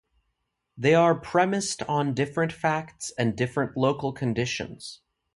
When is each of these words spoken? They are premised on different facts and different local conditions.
They 0.75 0.95
are 0.95 1.13
premised 1.13 1.83
on 1.83 2.15
different 2.15 2.51
facts 2.51 3.11
and 3.19 3.37
different 3.37 3.77
local 3.77 4.13
conditions. 4.13 5.01